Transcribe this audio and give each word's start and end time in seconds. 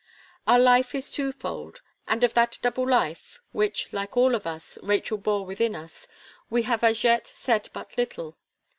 Our 0.47 0.57
life 0.57 0.95
is 0.95 1.11
twofold; 1.11 1.83
and 2.07 2.23
of 2.23 2.33
that 2.33 2.57
double 2.63 2.89
life, 2.89 3.37
which, 3.51 3.93
like 3.93 4.17
all 4.17 4.33
of 4.33 4.47
us, 4.47 4.79
Rachel 4.81 5.19
bore 5.19 5.45
within 5.45 5.75
her, 5.75 5.89
we 6.49 6.63
have 6.63 6.83
as 6.83 7.03
yet 7.03 7.27
said 7.27 7.69
but 7.71 7.95
little. 7.99 8.35